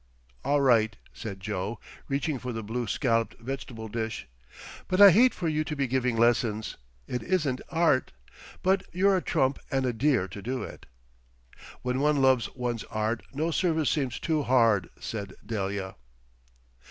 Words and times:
"All 0.43 0.61
right," 0.61 0.97
said 1.13 1.39
Joe, 1.39 1.79
reaching 2.07 2.39
for 2.39 2.51
the 2.51 2.63
blue 2.63 2.87
scalloped 2.87 3.37
vegetable 3.39 3.87
dish. 3.87 4.27
"But 4.87 4.99
I 4.99 5.11
hate 5.11 5.31
for 5.31 5.47
you 5.47 5.63
to 5.65 5.75
be 5.75 5.85
giving 5.85 6.17
lessons. 6.17 6.75
It 7.05 7.21
isn't 7.21 7.61
Art. 7.69 8.11
But 8.63 8.81
you're 8.91 9.17
a 9.17 9.21
trump 9.21 9.59
and 9.69 9.85
a 9.85 9.93
dear 9.93 10.27
to 10.27 10.41
do 10.41 10.63
it." 10.63 10.87
"When 11.83 11.99
one 11.99 12.19
loves 12.19 12.49
one's 12.55 12.83
Art 12.85 13.21
no 13.31 13.51
service 13.51 13.91
seems 13.91 14.19
too 14.19 14.41
hard," 14.41 14.89
said 14.99 15.35
Delia. 15.45 15.93